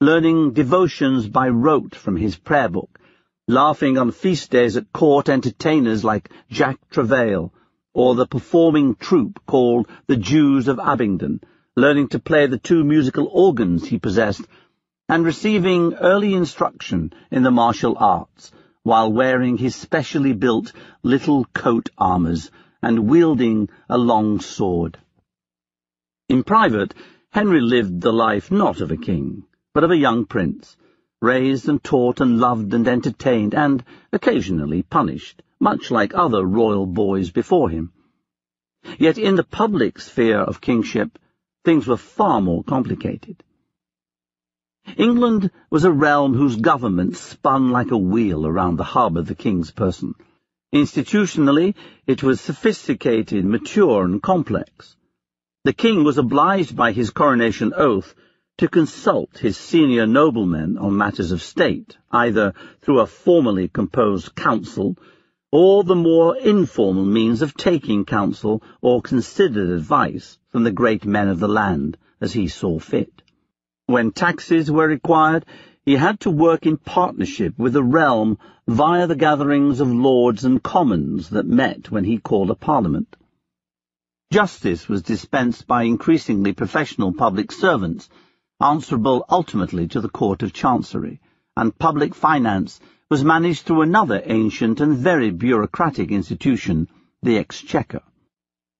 learning 0.00 0.52
devotions 0.52 1.28
by 1.28 1.48
rote 1.48 1.94
from 1.94 2.16
his 2.16 2.36
prayer 2.36 2.68
book, 2.68 2.98
laughing 3.46 3.98
on 3.98 4.10
feast 4.10 4.50
days 4.50 4.76
at 4.76 4.92
court 4.92 5.28
entertainers 5.28 6.02
like 6.02 6.28
Jack 6.50 6.78
Travail, 6.90 7.52
or 7.94 8.16
the 8.16 8.26
performing 8.26 8.96
troupe 8.96 9.38
called 9.46 9.86
the 10.08 10.16
Jews 10.16 10.66
of 10.66 10.80
Abingdon, 10.80 11.40
learning 11.76 12.08
to 12.08 12.18
play 12.18 12.48
the 12.48 12.58
two 12.58 12.82
musical 12.82 13.28
organs 13.32 13.86
he 13.86 13.98
possessed, 13.98 14.42
and 15.12 15.26
receiving 15.26 15.92
early 15.96 16.32
instruction 16.32 17.12
in 17.30 17.42
the 17.42 17.50
martial 17.50 17.94
arts, 17.98 18.50
while 18.82 19.12
wearing 19.12 19.58
his 19.58 19.76
specially 19.76 20.32
built 20.32 20.72
little 21.02 21.44
coat 21.52 21.90
armours 21.98 22.50
and 22.80 23.06
wielding 23.06 23.68
a 23.90 23.98
long 23.98 24.40
sword. 24.40 24.96
In 26.30 26.42
private, 26.42 26.94
Henry 27.28 27.60
lived 27.60 28.00
the 28.00 28.10
life 28.10 28.50
not 28.50 28.80
of 28.80 28.90
a 28.90 28.96
king, 28.96 29.44
but 29.74 29.84
of 29.84 29.90
a 29.90 29.98
young 29.98 30.24
prince, 30.24 30.78
raised 31.20 31.68
and 31.68 31.84
taught 31.84 32.22
and 32.22 32.40
loved 32.40 32.72
and 32.72 32.88
entertained, 32.88 33.54
and 33.54 33.84
occasionally 34.14 34.82
punished, 34.82 35.42
much 35.60 35.90
like 35.90 36.14
other 36.14 36.42
royal 36.42 36.86
boys 36.86 37.30
before 37.30 37.68
him. 37.68 37.92
Yet 38.98 39.18
in 39.18 39.36
the 39.36 39.44
public 39.44 40.00
sphere 40.00 40.40
of 40.40 40.62
kingship, 40.62 41.18
things 41.66 41.86
were 41.86 41.98
far 41.98 42.40
more 42.40 42.64
complicated. 42.64 43.44
England 44.96 45.50
was 45.70 45.84
a 45.84 45.92
realm 45.92 46.34
whose 46.34 46.56
government 46.56 47.16
spun 47.16 47.70
like 47.70 47.90
a 47.90 47.96
wheel 47.96 48.46
around 48.46 48.76
the 48.76 48.84
hub 48.84 49.16
of 49.16 49.26
the 49.26 49.34
king's 49.34 49.70
person. 49.70 50.14
Institutionally, 50.74 51.74
it 52.06 52.22
was 52.22 52.40
sophisticated, 52.40 53.44
mature, 53.44 54.04
and 54.04 54.22
complex. 54.22 54.96
The 55.64 55.72
king 55.72 56.02
was 56.02 56.18
obliged 56.18 56.74
by 56.74 56.92
his 56.92 57.10
coronation 57.10 57.72
oath 57.76 58.14
to 58.58 58.68
consult 58.68 59.38
his 59.38 59.56
senior 59.56 60.06
noblemen 60.06 60.76
on 60.76 60.96
matters 60.96 61.30
of 61.30 61.42
state, 61.42 61.96
either 62.10 62.52
through 62.80 63.00
a 63.00 63.06
formally 63.06 63.68
composed 63.68 64.34
council 64.34 64.98
or 65.52 65.84
the 65.84 65.94
more 65.94 66.36
informal 66.36 67.04
means 67.04 67.42
of 67.42 67.54
taking 67.54 68.04
counsel 68.04 68.62
or 68.80 69.00
considered 69.00 69.70
advice 69.70 70.38
from 70.50 70.64
the 70.64 70.72
great 70.72 71.04
men 71.04 71.28
of 71.28 71.38
the 71.38 71.48
land 71.48 71.96
as 72.20 72.32
he 72.32 72.48
saw 72.48 72.78
fit. 72.78 73.21
When 73.86 74.12
taxes 74.12 74.70
were 74.70 74.86
required, 74.86 75.44
he 75.84 75.96
had 75.96 76.20
to 76.20 76.30
work 76.30 76.66
in 76.66 76.76
partnership 76.76 77.58
with 77.58 77.72
the 77.72 77.82
realm 77.82 78.38
via 78.68 79.06
the 79.06 79.16
gatherings 79.16 79.80
of 79.80 79.92
lords 79.92 80.44
and 80.44 80.62
commons 80.62 81.30
that 81.30 81.46
met 81.46 81.90
when 81.90 82.04
he 82.04 82.18
called 82.18 82.50
a 82.50 82.54
parliament. 82.54 83.16
Justice 84.32 84.88
was 84.88 85.02
dispensed 85.02 85.66
by 85.66 85.82
increasingly 85.82 86.52
professional 86.52 87.12
public 87.12 87.50
servants, 87.50 88.08
answerable 88.60 89.24
ultimately 89.28 89.88
to 89.88 90.00
the 90.00 90.08
Court 90.08 90.42
of 90.42 90.52
Chancery, 90.52 91.20
and 91.56 91.76
public 91.76 92.14
finance 92.14 92.80
was 93.10 93.24
managed 93.24 93.66
through 93.66 93.82
another 93.82 94.22
ancient 94.24 94.80
and 94.80 94.96
very 94.96 95.30
bureaucratic 95.30 96.10
institution, 96.10 96.88
the 97.22 97.36
Exchequer. 97.36 98.02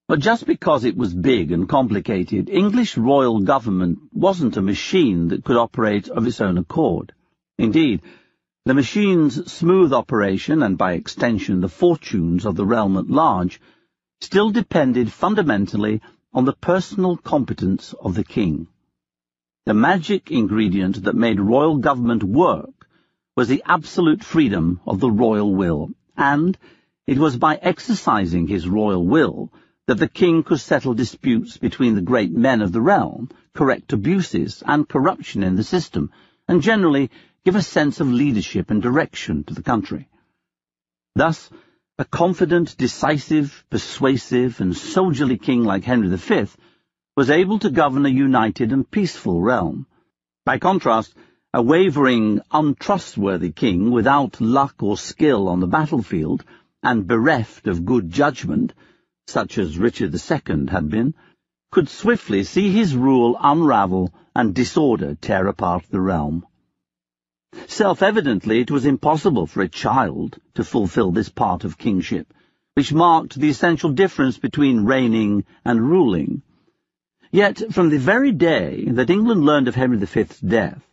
But 0.05 0.19
just 0.19 0.45
because 0.45 0.83
it 0.83 0.97
was 0.97 1.13
big 1.13 1.53
and 1.53 1.67
complicated, 1.67 2.49
English 2.49 2.97
royal 2.97 3.39
government 3.39 3.99
wasn't 4.11 4.57
a 4.57 4.61
machine 4.61 5.29
that 5.29 5.45
could 5.45 5.55
operate 5.55 6.09
of 6.09 6.27
its 6.27 6.41
own 6.41 6.57
accord. 6.57 7.13
Indeed, 7.57 8.01
the 8.65 8.73
machine's 8.73 9.51
smooth 9.51 9.93
operation, 9.93 10.61
and 10.61 10.77
by 10.77 10.93
extension 10.93 11.61
the 11.61 11.69
fortunes 11.69 12.45
of 12.45 12.55
the 12.55 12.65
realm 12.65 12.97
at 12.97 13.09
large, 13.09 13.61
still 14.19 14.51
depended 14.51 15.09
fundamentally 15.09 16.01
on 16.33 16.43
the 16.43 16.53
personal 16.53 17.15
competence 17.15 17.93
of 17.93 18.13
the 18.15 18.25
king. 18.25 18.67
The 19.65 19.73
magic 19.73 20.31
ingredient 20.31 21.03
that 21.03 21.15
made 21.15 21.39
royal 21.39 21.77
government 21.77 22.23
work 22.23 22.87
was 23.37 23.47
the 23.47 23.63
absolute 23.65 24.21
freedom 24.21 24.81
of 24.85 24.99
the 24.99 25.11
royal 25.11 25.55
will, 25.55 25.91
and 26.17 26.57
it 27.07 27.17
was 27.17 27.37
by 27.37 27.55
exercising 27.55 28.47
his 28.47 28.67
royal 28.67 29.05
will 29.05 29.49
that 29.87 29.95
the 29.95 30.07
king 30.07 30.43
could 30.43 30.59
settle 30.59 30.93
disputes 30.93 31.57
between 31.57 31.95
the 31.95 32.01
great 32.01 32.31
men 32.31 32.61
of 32.61 32.71
the 32.71 32.81
realm, 32.81 33.29
correct 33.53 33.91
abuses 33.91 34.63
and 34.65 34.87
corruption 34.87 35.43
in 35.43 35.55
the 35.55 35.63
system, 35.63 36.09
and 36.47 36.61
generally 36.61 37.09
give 37.43 37.55
a 37.55 37.61
sense 37.61 37.99
of 37.99 38.11
leadership 38.11 38.71
and 38.71 38.81
direction 38.81 39.43
to 39.43 39.53
the 39.53 39.63
country. 39.63 40.07
Thus, 41.15 41.49
a 41.99 42.05
confident, 42.05 42.77
decisive, 42.77 43.65
persuasive, 43.69 44.61
and 44.61 44.75
soldierly 44.75 45.37
king 45.37 45.63
like 45.63 45.83
Henry 45.83 46.09
V 46.15 46.45
was 47.15 47.29
able 47.29 47.59
to 47.59 47.69
govern 47.69 48.05
a 48.05 48.09
united 48.09 48.71
and 48.71 48.89
peaceful 48.89 49.41
realm. 49.41 49.85
By 50.45 50.57
contrast, 50.57 51.13
a 51.53 51.61
wavering, 51.61 52.41
untrustworthy 52.51 53.51
king 53.51 53.91
without 53.91 54.41
luck 54.41 54.81
or 54.81 54.97
skill 54.97 55.47
on 55.49 55.59
the 55.59 55.67
battlefield, 55.67 56.43
and 56.81 57.05
bereft 57.05 57.67
of 57.67 57.85
good 57.85 58.09
judgment, 58.09 58.73
such 59.33 59.57
as 59.57 59.79
Richard 59.79 60.13
II 60.13 60.67
had 60.67 60.89
been, 60.89 61.15
could 61.71 61.89
swiftly 61.89 62.43
see 62.43 62.69
his 62.69 62.95
rule 62.95 63.35
unravel 63.41 64.13
and 64.35 64.53
disorder 64.53 65.15
tear 65.15 65.47
apart 65.47 65.85
the 65.89 65.99
realm. 65.99 66.45
Self-evidently, 67.65 68.59
it 68.59 68.69
was 68.69 68.85
impossible 68.85 69.47
for 69.47 69.61
a 69.61 69.67
child 69.67 70.37
to 70.53 70.63
fulfill 70.63 71.11
this 71.11 71.29
part 71.29 71.63
of 71.63 71.79
kingship, 71.79 72.31
which 72.75 72.93
marked 72.93 73.33
the 73.33 73.49
essential 73.49 73.91
difference 73.91 74.37
between 74.37 74.85
reigning 74.85 75.45
and 75.65 75.81
ruling. 75.81 76.43
Yet, 77.31 77.73
from 77.73 77.89
the 77.89 77.97
very 77.97 78.31
day 78.31 78.85
that 78.89 79.09
England 79.09 79.43
learned 79.43 79.67
of 79.67 79.73
Henry 79.73 79.97
V's 79.97 80.39
death, 80.39 80.87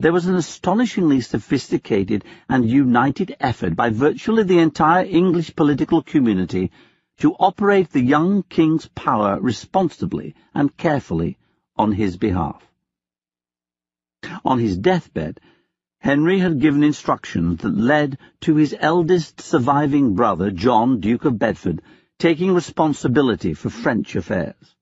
there 0.00 0.12
was 0.12 0.26
an 0.26 0.34
astonishingly 0.34 1.20
sophisticated 1.20 2.24
and 2.48 2.68
united 2.68 3.36
effort 3.38 3.76
by 3.76 3.90
virtually 3.90 4.42
the 4.42 4.58
entire 4.58 5.04
English 5.04 5.54
political 5.54 6.02
community 6.02 6.72
to 7.18 7.34
operate 7.34 7.90
the 7.90 8.00
young 8.00 8.42
king's 8.44 8.88
power 8.88 9.38
responsibly 9.40 10.34
and 10.54 10.76
carefully 10.76 11.38
on 11.76 11.92
his 11.92 12.16
behalf. 12.16 12.64
On 14.44 14.58
his 14.58 14.76
deathbed, 14.76 15.40
Henry 16.00 16.38
had 16.38 16.60
given 16.60 16.84
instructions 16.84 17.62
that 17.62 17.76
led 17.76 18.18
to 18.40 18.54
his 18.54 18.74
eldest 18.78 19.40
surviving 19.40 20.14
brother, 20.14 20.50
John, 20.50 21.00
Duke 21.00 21.24
of 21.24 21.38
Bedford, 21.38 21.82
taking 22.18 22.54
responsibility 22.54 23.54
for 23.54 23.70
French 23.70 24.14
affairs. 24.14 24.76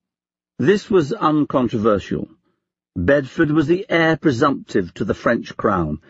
This 0.59 0.91
was 0.91 1.13
uncontroversial. 1.13 2.29
Bedford 2.95 3.51
was 3.51 3.67
the 3.67 3.87
heir 3.89 4.17
presumptive 4.17 4.93
to 4.95 5.05
the 5.05 5.15
French 5.15 5.57
crown, 5.57 6.01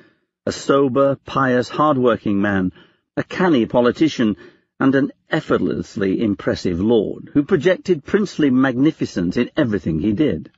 a 0.45 0.53
sober, 0.53 1.17
pious, 1.25 1.69
hard-working 1.69 2.41
man, 2.41 2.73
a 3.17 3.25
canny 3.25 3.67
politician, 3.67 4.37
and 4.79 4.95
an 4.95 5.11
effortlessly 5.31 6.21
impressive 6.21 6.81
lord, 6.81 7.31
who 7.33 7.43
projected 7.43 8.05
princely 8.05 8.51
magnificence 8.51 9.37
in 9.37 9.51
everything 9.57 9.99
he 10.01 10.13
did. 10.13 10.51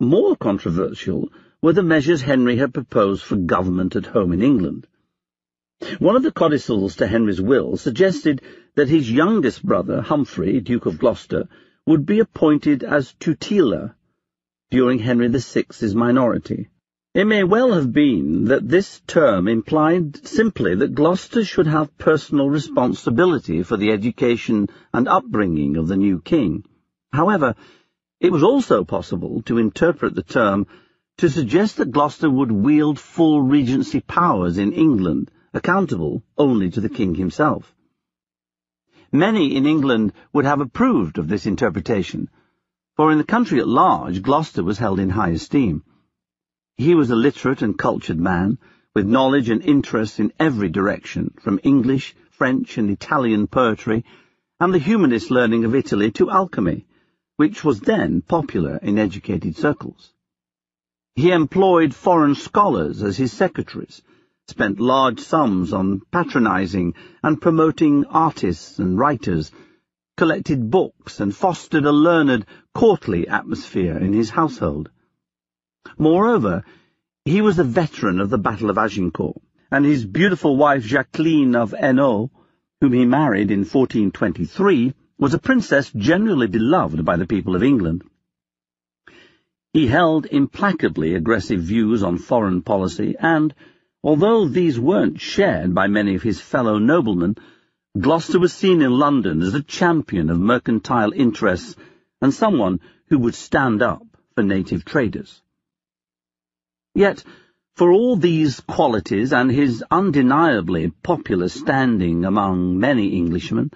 More 0.00 0.34
controversial 0.36 1.30
were 1.60 1.72
the 1.72 1.82
measures 1.82 2.22
Henry 2.22 2.56
had 2.56 2.74
proposed 2.74 3.22
for 3.22 3.36
government 3.36 3.94
at 3.94 4.06
home 4.06 4.32
in 4.32 4.42
England. 4.42 4.86
One 5.98 6.16
of 6.16 6.22
the 6.22 6.32
codicils 6.32 6.96
to 6.96 7.06
Henry's 7.06 7.40
will 7.40 7.76
suggested 7.76 8.40
that 8.74 8.88
his 8.88 9.10
youngest 9.10 9.64
brother, 9.64 10.00
Humphrey, 10.00 10.60
Duke 10.60 10.86
of 10.86 10.98
Gloucester, 10.98 11.48
would 11.86 12.06
be 12.06 12.20
appointed 12.20 12.82
as 12.82 13.14
tutelar 13.14 13.94
during 14.70 15.00
Henry 15.00 15.28
VI's 15.28 15.94
minority. 15.94 16.68
It 17.14 17.26
may 17.26 17.44
well 17.44 17.74
have 17.74 17.92
been 17.92 18.46
that 18.46 18.66
this 18.66 19.00
term 19.06 19.46
implied 19.46 20.26
simply 20.26 20.74
that 20.76 20.94
Gloucester 20.94 21.44
should 21.44 21.66
have 21.66 21.98
personal 21.98 22.48
responsibility 22.48 23.62
for 23.62 23.76
the 23.76 23.90
education 23.90 24.68
and 24.94 25.06
upbringing 25.06 25.76
of 25.76 25.88
the 25.88 25.96
new 25.98 26.22
king. 26.22 26.64
However, 27.12 27.54
it 28.18 28.32
was 28.32 28.42
also 28.42 28.84
possible 28.84 29.42
to 29.42 29.58
interpret 29.58 30.14
the 30.14 30.22
term 30.22 30.66
to 31.18 31.28
suggest 31.28 31.76
that 31.76 31.90
Gloucester 31.90 32.30
would 32.30 32.50
wield 32.50 32.98
full 32.98 33.42
regency 33.42 34.00
powers 34.00 34.56
in 34.56 34.72
England, 34.72 35.30
accountable 35.52 36.22
only 36.38 36.70
to 36.70 36.80
the 36.80 36.88
king 36.88 37.14
himself. 37.14 37.74
Many 39.12 39.54
in 39.54 39.66
England 39.66 40.14
would 40.32 40.46
have 40.46 40.62
approved 40.62 41.18
of 41.18 41.28
this 41.28 41.44
interpretation, 41.44 42.30
for 42.96 43.12
in 43.12 43.18
the 43.18 43.24
country 43.24 43.60
at 43.60 43.68
large 43.68 44.22
Gloucester 44.22 44.64
was 44.64 44.78
held 44.78 44.98
in 44.98 45.10
high 45.10 45.32
esteem. 45.32 45.84
He 46.76 46.94
was 46.94 47.10
a 47.10 47.16
literate 47.16 47.62
and 47.62 47.78
cultured 47.78 48.18
man, 48.18 48.58
with 48.94 49.06
knowledge 49.06 49.50
and 49.50 49.62
interest 49.62 50.18
in 50.18 50.32
every 50.38 50.68
direction, 50.68 51.34
from 51.40 51.60
English, 51.62 52.14
French, 52.30 52.78
and 52.78 52.90
Italian 52.90 53.46
poetry, 53.46 54.04
and 54.58 54.72
the 54.72 54.78
humanist 54.78 55.30
learning 55.30 55.64
of 55.64 55.74
Italy 55.74 56.10
to 56.12 56.30
alchemy, 56.30 56.86
which 57.36 57.62
was 57.62 57.80
then 57.80 58.22
popular 58.22 58.78
in 58.78 58.98
educated 58.98 59.56
circles. 59.56 60.12
He 61.14 61.30
employed 61.30 61.94
foreign 61.94 62.34
scholars 62.34 63.02
as 63.02 63.16
his 63.16 63.32
secretaries, 63.32 64.02
spent 64.48 64.80
large 64.80 65.20
sums 65.20 65.72
on 65.72 66.00
patronizing 66.10 66.94
and 67.22 67.40
promoting 67.40 68.06
artists 68.06 68.78
and 68.78 68.98
writers, 68.98 69.52
collected 70.16 70.70
books, 70.70 71.20
and 71.20 71.34
fostered 71.36 71.84
a 71.84 71.92
learned, 71.92 72.46
courtly 72.74 73.28
atmosphere 73.28 73.98
in 73.98 74.12
his 74.12 74.30
household. 74.30 74.90
Moreover, 75.98 76.64
he 77.24 77.40
was 77.40 77.58
a 77.58 77.64
veteran 77.64 78.18
of 78.18 78.28
the 78.28 78.38
Battle 78.38 78.70
of 78.70 78.78
Agincourt, 78.78 79.36
and 79.70 79.84
his 79.84 80.04
beautiful 80.04 80.56
wife 80.56 80.84
Jacqueline 80.84 81.54
of 81.54 81.72
Hainaut, 81.72 82.30
whom 82.80 82.92
he 82.92 83.04
married 83.04 83.50
in 83.50 83.60
1423, 83.60 84.94
was 85.18 85.32
a 85.32 85.38
princess 85.38 85.92
generally 85.92 86.48
beloved 86.48 87.04
by 87.04 87.16
the 87.16 87.26
people 87.26 87.54
of 87.54 87.62
England. 87.62 88.02
He 89.72 89.86
held 89.86 90.26
implacably 90.26 91.14
aggressive 91.14 91.60
views 91.60 92.02
on 92.02 92.18
foreign 92.18 92.62
policy, 92.62 93.14
and, 93.20 93.54
although 94.02 94.48
these 94.48 94.80
weren't 94.80 95.20
shared 95.20 95.72
by 95.72 95.86
many 95.86 96.16
of 96.16 96.22
his 96.22 96.40
fellow 96.40 96.78
noblemen, 96.78 97.36
Gloucester 97.96 98.40
was 98.40 98.52
seen 98.52 98.82
in 98.82 98.90
London 98.90 99.40
as 99.40 99.54
a 99.54 99.62
champion 99.62 100.30
of 100.30 100.40
mercantile 100.40 101.12
interests 101.12 101.76
and 102.20 102.34
someone 102.34 102.80
who 103.06 103.18
would 103.20 103.34
stand 103.34 103.82
up 103.82 104.04
for 104.34 104.42
native 104.42 104.84
traders. 104.84 105.42
Yet, 106.94 107.24
For 107.74 107.90
all 107.90 108.16
these 108.16 108.60
qualities 108.60 109.32
and 109.32 109.50
his 109.50 109.82
undeniably 109.90 110.90
popular 111.02 111.48
standing 111.48 112.26
among 112.26 112.78
many 112.78 113.16
Englishmen, 113.16 113.70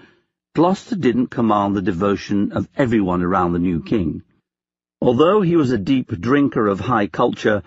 Gloucester 0.55 0.97
didn't 0.97 1.29
command 1.29 1.75
the 1.75 1.81
devotion 1.81 2.53
of 2.53 2.69
everyone 2.77 3.23
around 3.23 3.55
the 3.55 3.59
new 3.59 3.83
king. 3.83 4.23
Although 5.01 5.41
he 5.41 5.57
was 5.57 5.71
a 5.71 5.79
deep 5.79 6.09
drinker 6.09 6.67
of 6.67 6.79
high 6.79 7.07
culture, 7.07 7.63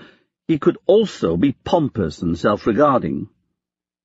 he 0.48 0.60
could 0.60 0.78
also 0.86 1.36
be 1.36 1.58
pompous 1.64 2.22
and 2.22 2.38
self-regarding. 2.38 3.30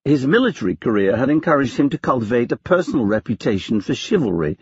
His 0.06 0.26
military 0.26 0.76
career 0.76 1.14
had 1.14 1.28
encouraged 1.28 1.76
him 1.76 1.90
to 1.90 1.98
cultivate 1.98 2.52
a 2.52 2.56
personal 2.56 3.04
reputation 3.04 3.82
for 3.82 3.94
chivalry, 3.94 4.58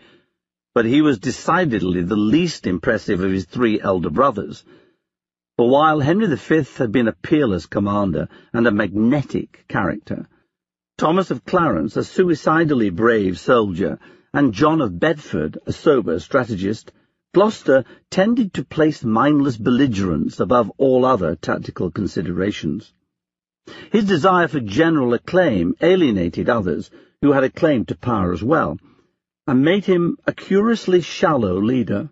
but 0.73 0.85
he 0.85 1.01
was 1.01 1.17
decidedly 1.17 2.01
the 2.01 2.17
least 2.17 2.67
impressive 2.67 3.21
of 3.21 3.31
his 3.31 3.45
three 3.45 3.79
elder 3.79 4.09
brothers, 4.09 4.65
for 5.57 5.69
while 5.69 5.99
Henry 5.99 6.27
V 6.27 6.63
had 6.77 6.91
been 6.91 7.07
a 7.07 7.13
peerless 7.13 7.67
commander 7.67 8.27
and 8.53 8.65
a 8.65 8.71
magnetic 8.71 9.65
character, 9.67 10.27
Thomas 10.97 11.31
of 11.31 11.45
Clarence, 11.45 11.97
a 11.97 12.03
suicidally 12.03 12.89
brave 12.89 13.39
soldier, 13.39 13.99
and 14.33 14.53
John 14.53 14.81
of 14.81 14.99
Bedford, 14.99 15.57
a 15.65 15.71
sober 15.73 16.19
strategist, 16.19 16.91
Gloucester 17.33 17.83
tended 18.09 18.53
to 18.53 18.63
place 18.63 19.03
mindless 19.03 19.57
belligerence 19.57 20.39
above 20.39 20.71
all 20.77 21.03
other 21.03 21.35
tactical 21.35 21.91
considerations. 21.91 22.93
His 23.91 24.05
desire 24.05 24.47
for 24.47 24.59
general 24.59 25.13
acclaim 25.13 25.75
alienated 25.81 26.49
others 26.49 26.91
who 27.21 27.31
had 27.31 27.43
a 27.43 27.49
claim 27.49 27.85
to 27.85 27.97
power 27.97 28.33
as 28.33 28.43
well, 28.43 28.77
and 29.47 29.63
made 29.63 29.85
him 29.85 30.17
a 30.27 30.33
curiously 30.33 31.01
shallow 31.01 31.59
leader. 31.59 32.09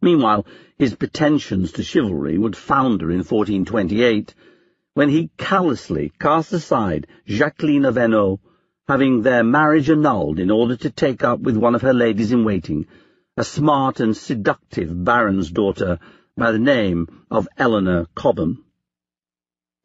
Meanwhile, 0.00 0.46
his 0.78 0.94
pretensions 0.94 1.72
to 1.72 1.82
chivalry 1.82 2.36
would 2.36 2.56
founder 2.56 3.10
in 3.10 3.18
1428, 3.18 4.34
when 4.94 5.08
he 5.08 5.30
callously 5.38 6.12
cast 6.18 6.52
aside 6.52 7.06
Jacqueline 7.26 7.84
of 7.84 7.96
Hainault, 7.96 8.40
having 8.86 9.22
their 9.22 9.42
marriage 9.42 9.88
annulled 9.88 10.38
in 10.38 10.50
order 10.50 10.76
to 10.76 10.90
take 10.90 11.24
up 11.24 11.40
with 11.40 11.56
one 11.56 11.74
of 11.74 11.82
her 11.82 11.94
ladies-in-waiting, 11.94 12.86
a 13.36 13.44
smart 13.44 14.00
and 14.00 14.16
seductive 14.16 15.04
baron's 15.04 15.50
daughter 15.50 15.98
by 16.36 16.52
the 16.52 16.58
name 16.58 17.24
of 17.30 17.48
Eleanor 17.56 18.06
Cobham. 18.14 18.64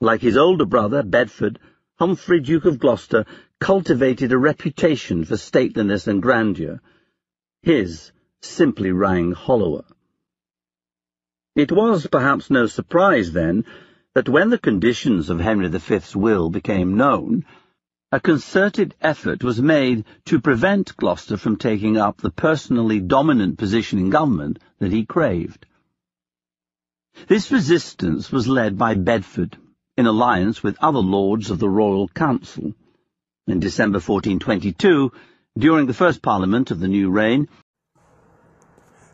Like 0.01 0.21
his 0.21 0.37
older 0.37 0.65
brother, 0.65 1.03
Bedford, 1.03 1.59
Humphrey, 1.99 2.41
Duke 2.41 2.65
of 2.65 2.79
Gloucester, 2.79 3.25
cultivated 3.59 4.31
a 4.31 4.37
reputation 4.37 5.23
for 5.23 5.37
stateliness 5.37 6.07
and 6.07 6.21
grandeur. 6.21 6.81
His 7.61 8.11
simply 8.41 8.91
rang 8.91 9.31
hollower. 9.31 9.83
It 11.61 11.71
was 11.71 12.07
perhaps 12.07 12.49
no 12.49 12.65
surprise, 12.65 13.33
then, 13.33 13.65
that 14.15 14.27
when 14.27 14.49
the 14.49 14.57
conditions 14.57 15.29
of 15.29 15.39
Henry 15.39 15.67
V's 15.67 16.15
will 16.15 16.49
became 16.49 16.97
known, 16.97 17.45
a 18.11 18.19
concerted 18.19 18.95
effort 18.99 19.43
was 19.43 19.61
made 19.61 20.05
to 20.25 20.41
prevent 20.41 20.97
Gloucester 20.97 21.37
from 21.37 21.57
taking 21.57 21.97
up 21.97 22.17
the 22.17 22.31
personally 22.31 22.99
dominant 22.99 23.59
position 23.59 23.99
in 23.99 24.09
government 24.09 24.57
that 24.79 24.91
he 24.91 25.05
craved. 25.05 25.67
This 27.27 27.51
resistance 27.51 28.31
was 28.31 28.47
led 28.47 28.75
by 28.75 28.95
Bedford, 28.95 29.55
in 29.95 30.07
alliance 30.07 30.63
with 30.63 30.81
other 30.81 31.05
lords 31.17 31.51
of 31.51 31.59
the 31.59 31.69
Royal 31.69 32.07
Council. 32.07 32.73
In 33.45 33.59
December 33.59 33.97
1422, 33.97 35.11
during 35.59 35.85
the 35.85 35.93
first 35.93 36.23
Parliament 36.23 36.71
of 36.71 36.79
the 36.79 36.87
new 36.87 37.11
reign, 37.11 37.49